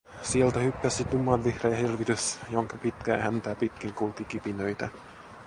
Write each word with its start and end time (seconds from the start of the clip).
Sieltä 0.21 0.59
hyppäsi 0.59 1.03
tummanvihreä 1.05 1.75
hirvitys, 1.75 2.39
jonka 2.51 2.77
pitkää 2.77 3.17
häntää 3.21 3.55
pitkin 3.55 3.93
kulki 3.93 4.25
kipinöitä. 4.25 4.89